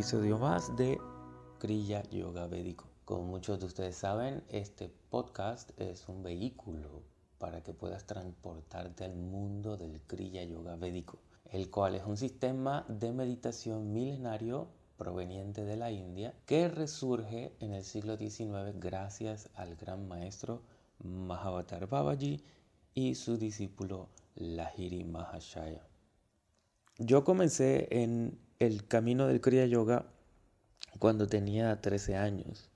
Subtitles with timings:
[0.00, 0.98] episodio más de
[1.58, 2.86] Kriya Yoga Védico.
[3.04, 7.02] Como muchos de ustedes saben, este podcast es un vehículo
[7.36, 11.18] para que puedas transportarte al mundo del Kriya Yoga Védico,
[11.50, 17.74] el cual es un sistema de meditación milenario proveniente de la India que resurge en
[17.74, 20.62] el siglo XIX gracias al gran maestro
[21.04, 22.42] Mahavatar Babaji
[22.94, 25.86] y su discípulo Lahiri Mahashaya.
[26.96, 30.04] Yo comencé en el camino del Kriya Yoga
[30.98, 32.70] cuando tenía 13 años,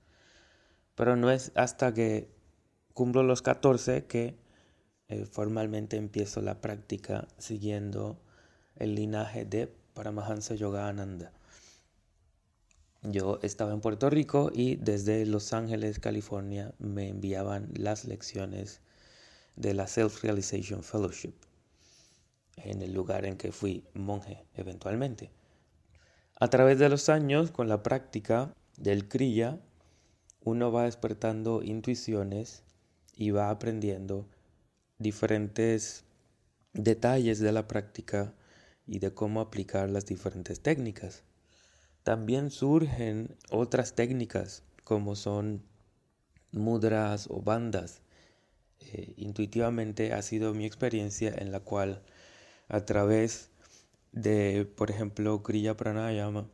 [0.95, 2.27] pero no es hasta que
[2.93, 4.35] cumplo los 14 que
[5.09, 8.19] eh, formalmente empiezo la práctica siguiendo
[8.77, 11.31] el linaje de Paramahansa Yogananda.
[13.03, 18.81] Yo estaba en Puerto Rico y desde Los Ángeles, California, me enviaban las lecciones
[19.55, 21.35] de la Self-Realization Fellowship
[22.57, 25.29] en el lugar en que fui monje eventualmente.
[26.37, 29.59] A través de los años, con la práctica del Kriya,
[30.43, 32.63] uno va despertando intuiciones
[33.15, 34.27] y va aprendiendo
[34.99, 36.03] diferentes
[36.73, 38.33] detalles de la práctica
[38.85, 41.23] y de cómo aplicar las diferentes técnicas.
[42.03, 45.63] También surgen otras técnicas como son
[46.51, 48.01] mudras o bandas.
[48.81, 52.03] Eh, intuitivamente ha sido mi experiencia en la cual
[52.67, 53.49] a través
[54.15, 56.47] de, por ejemplo, Kriya Pranayama,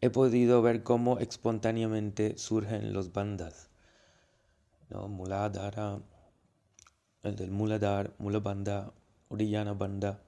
[0.00, 3.68] he podido ver cómo espontáneamente surgen los bandas.
[4.88, 5.06] ¿no?
[5.06, 6.00] Muladhara,
[7.22, 8.92] el del Muladhar, Mulabanda,
[9.28, 10.22] Uriyana Banda,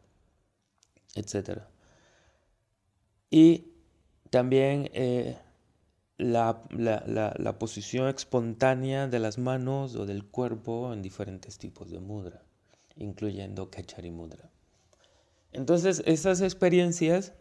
[1.14, 1.62] etc.
[3.30, 3.72] Y
[4.30, 5.38] también eh,
[6.18, 12.42] la, la, posición espontánea de las manos o del cuerpo en diferentes tipos de mudra,
[12.96, 14.50] incluyendo Kechari Mudra.
[15.54, 17.32] Entonces, esas experiencias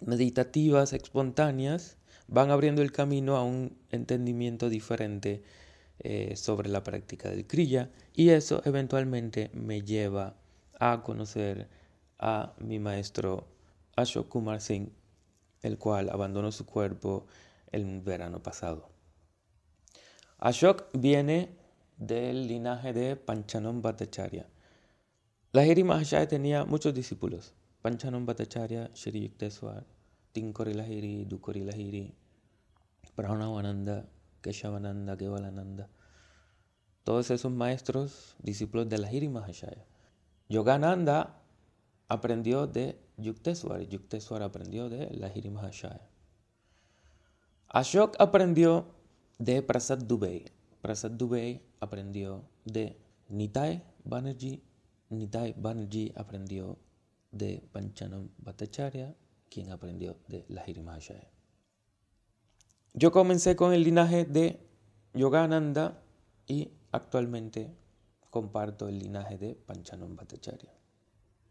[0.00, 1.98] meditativas, espontáneas,
[2.28, 5.42] van abriendo el camino a un entendimiento diferente
[5.98, 10.36] eh, sobre la práctica del Kriya y eso eventualmente me lleva
[10.78, 11.68] a conocer
[12.20, 13.48] a mi maestro
[13.96, 14.90] Ashok Kumar Singh,
[15.62, 17.26] el cual abandonó su cuerpo
[17.72, 18.88] el verano pasado.
[20.38, 21.56] Ashok viene
[21.96, 24.46] del linaje de Panchanom Bhattacharya.
[25.54, 27.54] Lahiri Mahashaya tenía muchos discípulos.
[27.80, 29.86] Panchanom Bhattacharya, Shri Yukteswar,
[30.32, 32.12] Tinkori Lahiri, Dukori Lahiri,
[33.14, 34.04] Pranavananda,
[34.42, 35.88] Keshavananda, Kevalananda.
[37.04, 39.86] Todos esos maestros, discípulos de Lahiri Mahashaya.
[40.48, 41.38] Yogananda
[42.08, 46.10] aprendió de Yukteswar Yukteswar aprendió de Lahiri Mahashaya.
[47.68, 48.86] Ashok aprendió
[49.38, 50.46] de Prasad Dubey.
[50.82, 52.98] Prasad Dubey aprendió de
[53.28, 54.60] Nitai Banerjee
[55.10, 56.78] Nitai Banerjee aprendió
[57.30, 59.14] de Panchanam Bhattacharya,
[59.48, 61.30] quien aprendió de Lahiri Mahashaya.
[62.92, 64.60] Yo comencé con el linaje de
[65.14, 66.00] Yogananda
[66.46, 67.74] y actualmente
[68.30, 70.72] comparto el linaje de Panchanam Bhattacharya.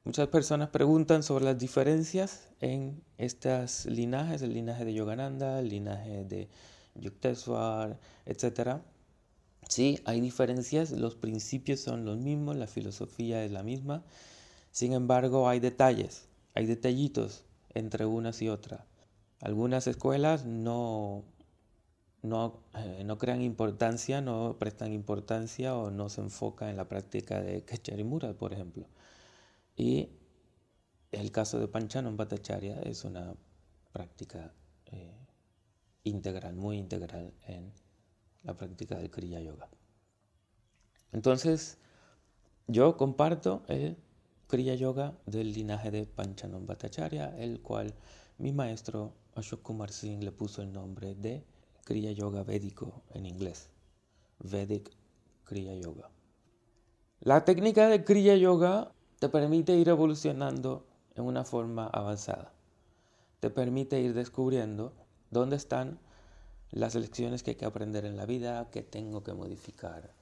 [0.05, 6.25] Muchas personas preguntan sobre las diferencias en estos linajes, el linaje de Yogananda, el linaje
[6.25, 6.49] de
[6.95, 8.81] Yukteswar, etc.
[9.73, 14.03] Sí, hay diferencias, los principios son los mismos, la filosofía es la misma,
[14.69, 18.81] sin embargo hay detalles, hay detallitos entre unas y otras.
[19.39, 21.23] Algunas escuelas no,
[22.21, 27.41] no, eh, no crean importancia, no prestan importancia o no se enfocan en la práctica
[27.41, 28.85] de Kecharimura, por ejemplo.
[29.75, 30.09] Y
[31.11, 33.35] el caso de Panchanon Bhattacharya es una
[33.91, 34.53] práctica
[34.85, 35.17] eh,
[36.03, 37.73] integral, muy integral en
[38.43, 39.69] la práctica del Kriya Yoga.
[41.11, 41.77] Entonces,
[42.67, 43.97] yo comparto el
[44.47, 47.93] Kriya Yoga del linaje de Panchanon Bhattacharya, el cual
[48.37, 51.45] mi maestro Ashok Kumar Singh le puso el nombre de
[51.83, 53.69] Kriya Yoga Védico en inglés,
[54.39, 54.91] Vedic
[55.43, 56.09] Kriya Yoga.
[57.19, 60.85] La técnica de Kriya Yoga te permite ir evolucionando
[61.15, 62.53] en una forma avanzada.
[63.39, 64.93] Te permite ir descubriendo
[65.31, 65.99] dónde están
[66.73, 70.13] las lecciones que hay que aprender en la vida, que tengo que modificar.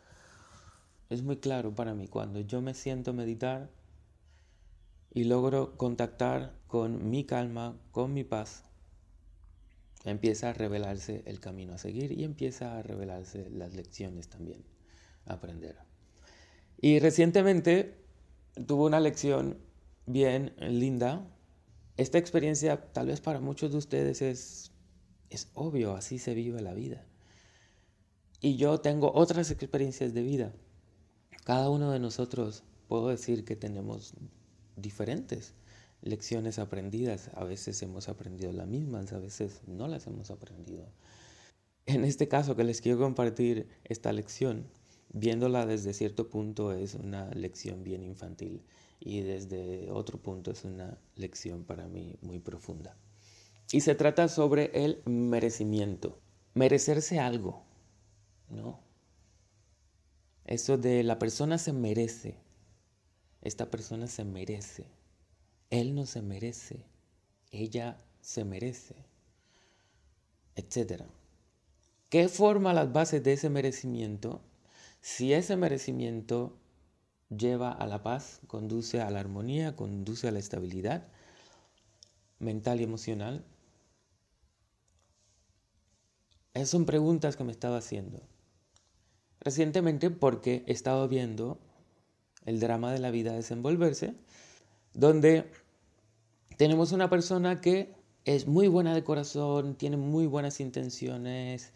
[1.09, 3.69] Es muy claro para mí cuando yo me siento meditar
[5.13, 8.63] y logro contactar con mi calma, con mi paz,
[10.06, 14.63] empieza a revelarse el camino a seguir y empieza a revelarse las lecciones también
[15.25, 15.77] a aprender.
[16.80, 17.95] Y recientemente
[18.65, 19.57] tuve una lección
[20.06, 21.27] bien linda.
[21.98, 24.70] Esta experiencia tal vez para muchos de ustedes es
[25.31, 27.05] es obvio, así se vive la vida.
[28.41, 30.53] Y yo tengo otras experiencias de vida.
[31.45, 34.13] Cada uno de nosotros puedo decir que tenemos
[34.75, 35.53] diferentes
[36.01, 37.31] lecciones aprendidas.
[37.33, 40.85] A veces hemos aprendido las mismas, a veces no las hemos aprendido.
[41.85, 44.67] En este caso que les quiero compartir esta lección,
[45.13, 48.63] viéndola desde cierto punto es una lección bien infantil
[48.99, 52.97] y desde otro punto es una lección para mí muy profunda.
[53.71, 56.19] Y se trata sobre el merecimiento,
[56.53, 57.63] merecerse algo,
[58.50, 58.79] ¿no?
[60.45, 62.38] Eso de la persona se merece,
[63.41, 64.85] esta persona se merece,
[65.69, 66.85] él no se merece,
[67.51, 68.95] ella se merece,
[70.56, 71.03] etc.
[72.09, 74.41] ¿Qué forma las bases de ese merecimiento?
[75.00, 76.57] Si ese merecimiento
[77.29, 81.07] lleva a la paz, conduce a la armonía, conduce a la estabilidad
[82.39, 83.45] mental y emocional.
[86.53, 88.21] Esas son preguntas que me estaba haciendo.
[89.39, 91.59] Recientemente porque he estado viendo
[92.45, 94.15] el drama de la vida desenvolverse,
[94.94, 95.50] donde
[96.57, 97.95] tenemos una persona que
[98.25, 101.71] es muy buena de corazón, tiene muy buenas intenciones,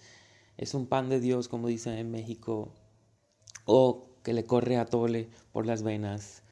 [0.57, 2.71] es un pan de Dios, como dicen en México,
[3.65, 6.43] o que le corre a tole por las venas.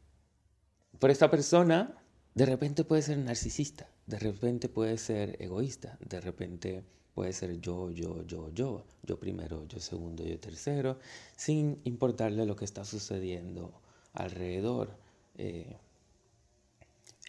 [0.99, 1.97] Por esta persona,
[2.33, 7.91] de repente puede ser narcisista, de repente puede ser egoísta, de repente puede ser yo,
[7.91, 10.99] yo, yo, yo, yo primero, yo segundo, yo tercero,
[11.35, 13.71] sin importarle lo que está sucediendo
[14.13, 14.95] alrededor.
[15.35, 15.77] Eh,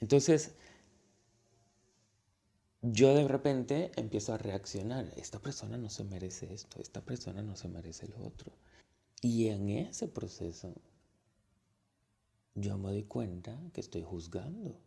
[0.00, 0.54] entonces,
[2.82, 7.56] yo de repente empiezo a reaccionar, esta persona no se merece esto, esta persona no
[7.56, 8.52] se merece lo otro.
[9.20, 10.74] Y en ese proceso
[12.54, 14.78] yo me doy cuenta que estoy juzgando,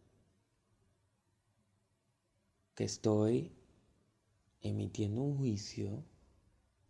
[2.76, 3.52] que estoy
[4.62, 6.04] emitiendo un juicio,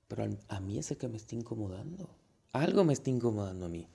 [0.07, 2.09] pero a mí es que me está incomodando.
[2.53, 3.87] Algo me está incomodando a mí.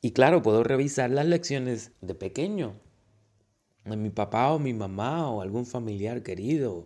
[0.00, 2.74] Y claro, puedo revisar las lecciones de pequeño,
[3.84, 6.84] de mi papá o mi mamá o algún familiar querido,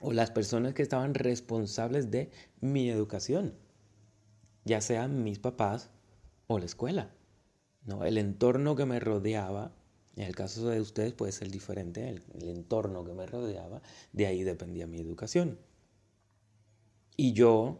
[0.00, 2.30] o las personas que estaban responsables de
[2.60, 3.54] mi educación
[4.64, 5.90] ya sean mis papás
[6.46, 7.10] o la escuela.
[7.84, 8.04] ¿no?
[8.04, 9.72] El entorno que me rodeaba,
[10.18, 13.80] en el caso de ustedes puede ser diferente, el, entorno que me rodeaba,
[14.12, 15.60] de ahí dependía mi educación.
[17.16, 17.78] Y yo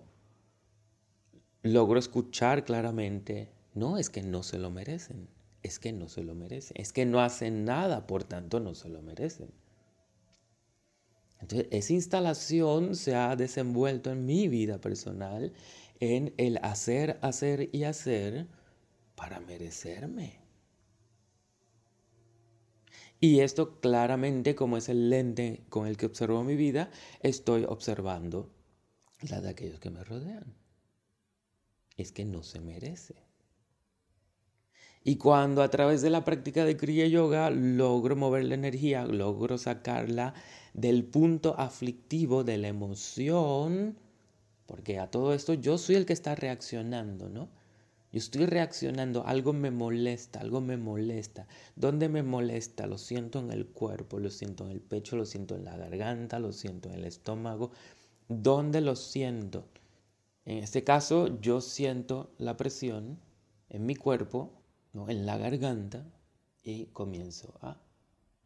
[1.63, 5.29] logro escuchar claramente, no es que no se lo merecen,
[5.65, 8.89] es que no se lo merecen, es que no hacen nada, por tanto no se
[8.89, 9.51] lo merecen.
[11.41, 15.53] Entonces, esa instalación se ha desenvuelto en mi vida personal
[15.99, 18.47] en el hacer, hacer y hacer
[19.17, 20.48] para merecerme.
[23.21, 28.51] Y esto claramente, como es el lente con el que observo mi vida, estoy observando
[29.29, 30.55] la de aquellos que me rodean.
[31.97, 33.17] Es que no se merece.
[35.03, 39.59] Y cuando a través de la práctica de Kriya Yoga logro mover la energía, logro
[39.59, 40.35] sacarla
[40.75, 43.99] del punto aflictivo de la emoción,
[44.67, 47.49] porque a todo esto yo soy el que está reaccionando, ¿no?
[48.11, 51.47] Yo estoy reaccionando, algo me molesta, algo me molesta.
[51.77, 52.87] ¿Dónde me molesta?
[52.87, 56.39] Lo siento en el cuerpo, lo siento en el pecho, lo siento en la garganta,
[56.39, 57.71] lo siento en el estómago.
[58.29, 59.67] ¿Dónde lo siento?
[60.47, 63.19] En este caso, yo siento la presión
[63.69, 64.63] en mi cuerpo,
[64.95, 65.11] ¿no?
[65.11, 66.07] en la garganta,
[66.63, 67.79] y comienzo a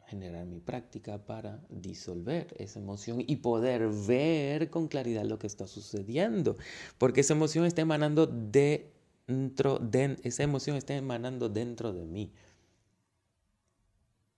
[0.07, 5.67] generar mi práctica para disolver esa emoción y poder ver con claridad lo que está
[5.67, 6.57] sucediendo.
[6.97, 8.27] Porque esa emoción está emanando
[9.27, 12.31] dentro, de, esa emoción está emanando dentro de mí.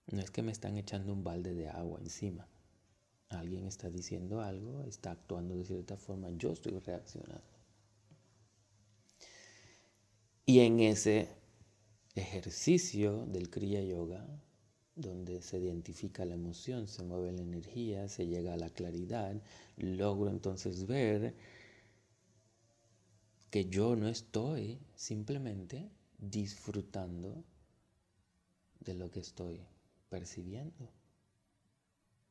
[0.07, 2.47] No es que me están echando un balde de agua encima.
[3.29, 7.43] Alguien está diciendo algo, está actuando de cierta forma, yo estoy reaccionando.
[10.45, 11.27] Y en ese
[12.13, 14.27] ejercicio del Kriya Yoga,
[14.95, 19.41] donde se identifica la emoción, se mueve la energía, se llega a la claridad,
[19.75, 21.35] logro entonces ver
[23.49, 27.43] que yo no estoy simplemente disfrutando
[28.79, 29.61] de lo que estoy
[30.09, 30.89] percibiendo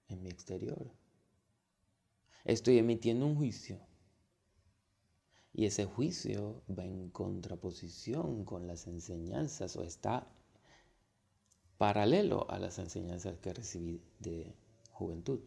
[0.08, 0.90] en mi exterior.
[2.44, 3.80] Estoy emitiendo un juicio.
[5.52, 10.26] Y ese juicio va en contraposición con las enseñanzas o está
[11.78, 14.52] paralelo a las enseñanzas que recibí de
[14.90, 15.40] juventud,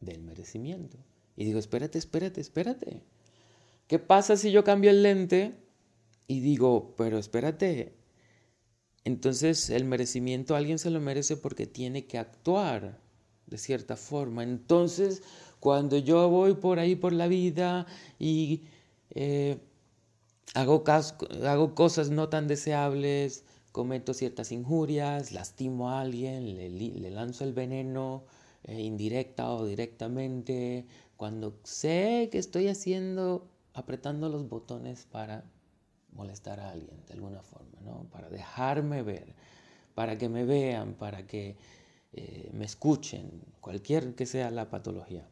[0.00, 0.98] del merecimiento.
[1.36, 3.02] Y digo, espérate, espérate, espérate.
[3.90, 5.52] ¿Qué pasa si yo cambio el lente
[6.28, 7.96] y digo, pero espérate?
[9.02, 13.00] Entonces el merecimiento alguien se lo merece porque tiene que actuar
[13.48, 14.44] de cierta forma.
[14.44, 15.24] Entonces,
[15.58, 17.84] cuando yo voy por ahí por la vida
[18.20, 18.62] y
[19.10, 19.58] eh,
[20.54, 20.84] hago,
[21.74, 28.22] cosas no tan deseables, cometo ciertas injurias, lastimo a alguien, le, lanzo el veneno
[28.62, 35.44] eh, indirecta o directamente, cuando sé que estoy haciendo, apretando los botones para
[36.12, 38.04] molestar a alguien de alguna forma, ¿no?
[38.10, 39.34] Para dejarme ver,
[39.94, 41.56] para que me vean, para que
[42.12, 45.28] eh, me escuchen, cualquier que sea la patología.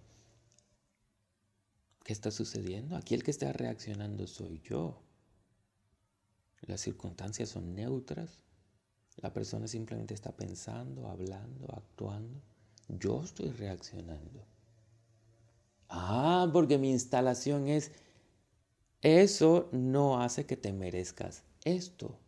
[2.04, 2.96] ¿Qué está sucediendo?
[2.96, 5.02] Aquí el que está reaccionando soy yo.
[6.62, 8.44] Las circunstancias son neutras.
[9.16, 12.40] La persona simplemente está pensando, hablando, actuando.
[12.88, 14.46] Yo estoy reaccionando.
[15.88, 17.92] Ah, porque mi instalación es,
[19.02, 22.18] eso no hace que te merezcas esto.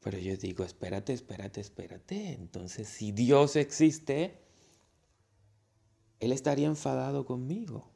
[0.00, 2.32] Pero yo digo, espérate, espérate, espérate.
[2.32, 4.38] Entonces, si Dios existe,
[6.20, 7.90] Él estaría enfadado conmigo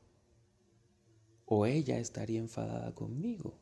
[1.55, 3.59] o ella estaría enfadada conmigo,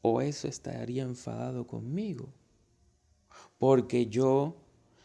[0.00, 2.32] o eso estaría enfadado conmigo,
[3.58, 4.54] porque yo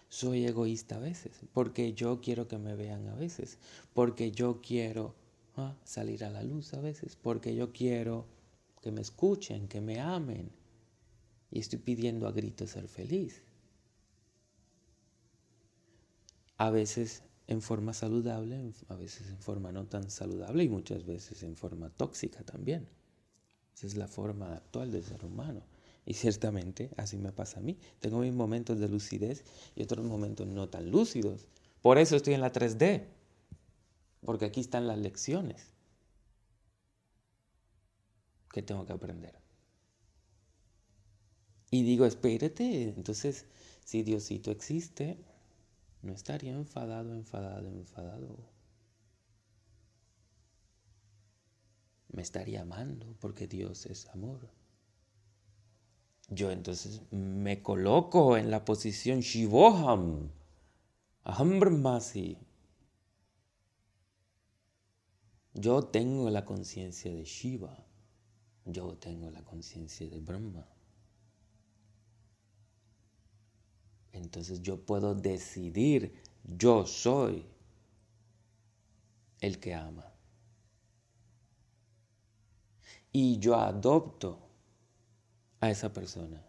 [0.09, 3.57] soy egoísta a veces, porque yo quiero que me vean a veces,
[3.93, 5.15] porque yo quiero
[5.55, 8.25] ah, salir a la luz a veces, porque yo quiero
[8.81, 10.51] que me escuchen, que me amen,
[11.51, 13.43] y estoy pidiendo a gritos ser feliz.
[16.57, 21.43] A veces en forma saludable, a veces en forma no tan saludable y muchas veces
[21.43, 22.87] en forma tóxica también.
[23.75, 25.61] Esa es la forma actual del ser humano.
[26.07, 27.77] Y ciertamente así me pasa a mí.
[27.99, 29.43] Tengo mis momentos de lucidez
[29.75, 31.49] y otros momentos no tan lúcidos.
[31.81, 33.03] Por eso estoy en la 3D.
[34.21, 35.73] Porque aquí están las lecciones
[38.53, 39.37] que tengo que aprender.
[41.71, 43.45] Y digo, espérate, entonces,
[43.83, 45.17] si Diosito existe,
[46.03, 48.49] no estaría enfadado, enfadado, enfadado.
[52.13, 54.56] Me estaría amando porque Dios es amor.
[56.29, 60.29] Yo entonces me coloco en la posición Shivoham,
[61.23, 61.59] Aham.
[65.53, 67.85] Yo tengo la conciencia de Shiva.
[68.65, 70.67] Yo tengo la conciencia de Brahma.
[74.17, 77.45] entonces yo puedo decidir, yo soy
[79.39, 80.11] el que ama.
[83.11, 84.46] Y yo adopto
[85.59, 86.43] a esa persona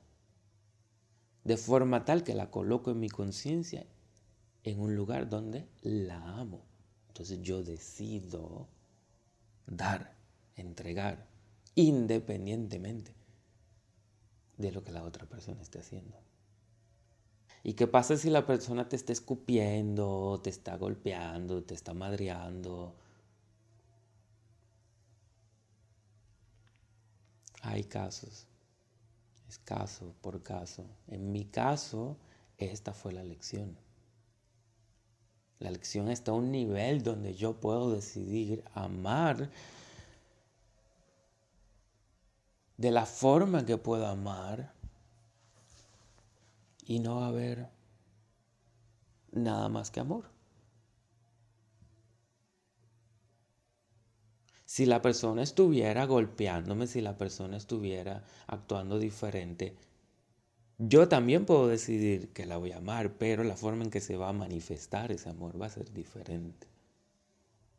[1.48, 3.86] de forma tal que la coloco en mi conciencia
[4.64, 6.66] en un lugar donde la amo.
[7.08, 8.68] Entonces yo decido
[9.66, 10.14] dar,
[10.56, 11.26] entregar,
[11.74, 13.14] independientemente
[14.58, 16.18] de lo que la otra persona esté haciendo.
[17.62, 22.94] ¿Y qué pasa si la persona te está escupiendo, te está golpeando, te está madreando?
[27.62, 28.46] Hay casos,
[29.48, 30.84] es caso por caso.
[31.06, 32.16] En mi caso,
[32.58, 33.76] esta fue la lección.
[35.58, 39.50] La lección está a un nivel donde yo puedo decidir amar
[42.76, 44.72] de la forma que puedo amar
[46.86, 47.68] y no va a haber
[49.32, 50.37] nada más que amor.
[54.68, 59.74] Si la persona estuviera golpeándome, si la persona estuviera actuando diferente,
[60.76, 64.18] yo también puedo decidir que la voy a amar, pero la forma en que se
[64.18, 66.66] va a manifestar ese amor va a ser diferente.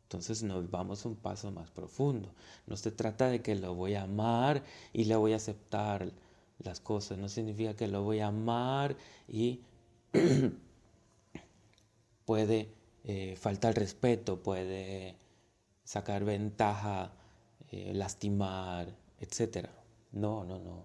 [0.02, 2.34] Entonces nos vamos un paso más profundo.
[2.66, 6.10] No se trata de que lo voy a amar y le voy a aceptar
[6.58, 7.18] las cosas.
[7.18, 8.96] No significa que lo voy a amar
[9.28, 9.60] y
[12.24, 15.14] puede eh, faltar respeto, puede
[15.90, 17.10] sacar ventaja,
[17.72, 19.66] eh, lastimar, etc.
[20.12, 20.84] No, no, no.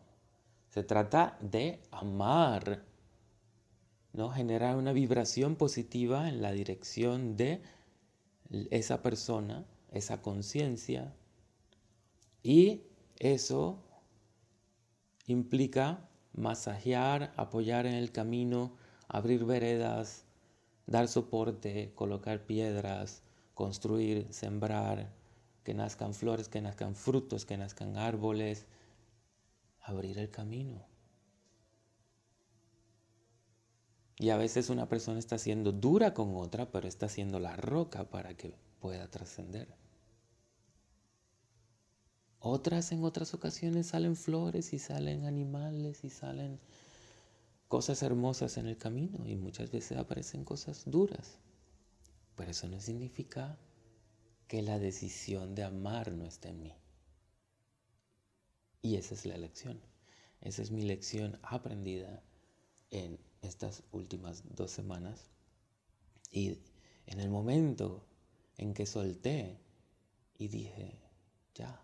[0.69, 2.83] Se trata de amar,
[4.13, 4.31] ¿no?
[4.31, 7.61] Generar una vibración positiva en la dirección de
[8.71, 11.13] esa persona, esa conciencia.
[12.41, 12.81] Y
[13.19, 13.83] eso
[15.27, 18.75] implica masajear, apoyar en el camino,
[19.07, 20.25] abrir veredas,
[20.87, 23.21] dar soporte, colocar piedras,
[23.55, 25.11] construir, sembrar,
[25.63, 28.67] que nazcan flores, que nazcan frutos, que nazcan árboles,
[29.81, 30.85] abrir el camino.
[34.17, 38.09] Y a veces una persona está siendo dura con otra, pero está haciendo la roca
[38.09, 39.67] para que pueda trascender.
[42.39, 46.59] Otras en otras ocasiones salen flores y salen animales y salen
[47.67, 51.39] cosas hermosas en el camino y muchas veces aparecen cosas duras.
[52.35, 53.57] Pero eso no significa
[54.47, 56.73] que la decisión de amar no esté en mí.
[58.81, 59.81] Y esa es la lección.
[60.41, 62.21] Esa es mi lección aprendida
[62.91, 65.31] en estas últimas dos semanas.
[66.31, 66.59] Y
[67.07, 68.05] en el momento
[68.57, 69.57] en que solté
[70.37, 70.99] y dije,
[71.53, 71.83] ya,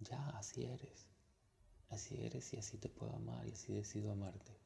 [0.00, 1.06] ya, así eres.
[1.88, 4.58] Así eres y así te puedo amar y así decido amarte.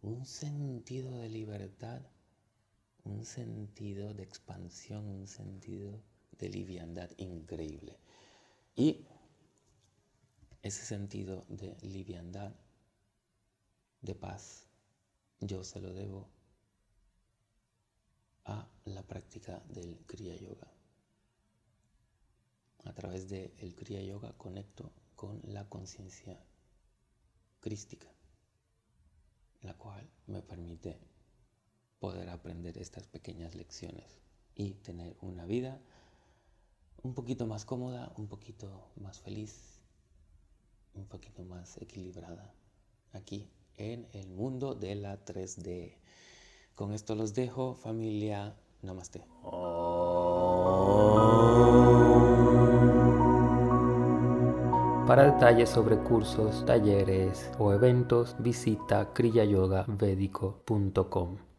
[0.00, 2.02] Un sentido de libertad,
[3.04, 6.00] un sentido de expansión, un sentido
[6.38, 7.98] de liviandad increíble.
[8.74, 9.06] Y
[10.62, 12.54] ese sentido de liviandad,
[14.00, 14.66] de paz,
[15.40, 16.28] yo se lo debo
[18.44, 20.68] a la práctica del Kriya Yoga.
[22.84, 26.38] A través del el Kriya Yoga conecto con la conciencia
[27.60, 28.08] crística,
[29.60, 30.98] la cual me permite
[32.02, 34.18] poder aprender estas pequeñas lecciones
[34.56, 35.80] y tener una vida
[37.04, 39.78] un poquito más cómoda, un poquito más feliz,
[40.94, 42.52] un poquito más equilibrada
[43.12, 45.94] aquí en el mundo de la 3D.
[46.74, 48.56] Con esto los dejo, familia.
[48.82, 49.24] Namaste.
[55.06, 61.51] Para detalles sobre cursos, talleres o eventos, visita kriyayogavedico.com.